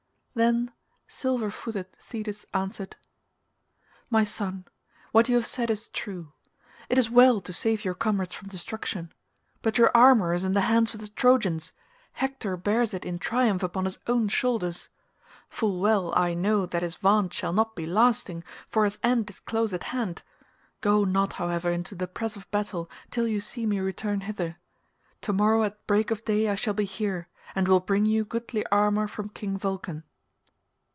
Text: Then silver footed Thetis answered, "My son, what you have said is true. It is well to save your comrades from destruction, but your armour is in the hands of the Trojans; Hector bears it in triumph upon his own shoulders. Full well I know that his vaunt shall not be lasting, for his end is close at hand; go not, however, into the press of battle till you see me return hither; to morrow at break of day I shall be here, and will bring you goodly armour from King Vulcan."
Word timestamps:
Then 0.33 0.71
silver 1.09 1.51
footed 1.51 1.91
Thetis 1.97 2.45
answered, 2.53 2.95
"My 4.09 4.23
son, 4.23 4.63
what 5.11 5.27
you 5.27 5.35
have 5.35 5.45
said 5.45 5.69
is 5.69 5.89
true. 5.89 6.31
It 6.87 6.97
is 6.97 7.09
well 7.09 7.41
to 7.41 7.51
save 7.51 7.83
your 7.83 7.95
comrades 7.95 8.33
from 8.33 8.47
destruction, 8.47 9.11
but 9.61 9.77
your 9.77 9.91
armour 9.93 10.33
is 10.33 10.45
in 10.45 10.53
the 10.53 10.61
hands 10.71 10.93
of 10.95 11.01
the 11.01 11.09
Trojans; 11.09 11.73
Hector 12.13 12.55
bears 12.55 12.93
it 12.93 13.03
in 13.03 13.19
triumph 13.19 13.61
upon 13.61 13.83
his 13.83 13.99
own 14.07 14.29
shoulders. 14.29 14.87
Full 15.49 15.81
well 15.81 16.13
I 16.15 16.33
know 16.33 16.65
that 16.65 16.81
his 16.81 16.95
vaunt 16.95 17.33
shall 17.33 17.51
not 17.51 17.75
be 17.75 17.85
lasting, 17.85 18.45
for 18.69 18.85
his 18.85 18.99
end 19.03 19.29
is 19.29 19.41
close 19.41 19.73
at 19.73 19.83
hand; 19.91 20.23
go 20.79 21.03
not, 21.03 21.33
however, 21.33 21.71
into 21.73 21.93
the 21.93 22.07
press 22.07 22.37
of 22.37 22.49
battle 22.51 22.89
till 23.11 23.27
you 23.27 23.41
see 23.41 23.65
me 23.65 23.81
return 23.81 24.21
hither; 24.21 24.59
to 25.23 25.33
morrow 25.33 25.63
at 25.65 25.85
break 25.87 26.09
of 26.09 26.23
day 26.23 26.47
I 26.47 26.55
shall 26.55 26.73
be 26.73 26.85
here, 26.85 27.27
and 27.53 27.67
will 27.67 27.81
bring 27.81 28.05
you 28.05 28.23
goodly 28.23 28.65
armour 28.67 29.09
from 29.09 29.27
King 29.27 29.57
Vulcan." 29.57 30.05